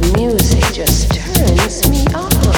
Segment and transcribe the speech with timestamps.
[0.00, 2.57] the music just turns me on.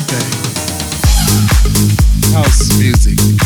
[2.77, 3.40] music.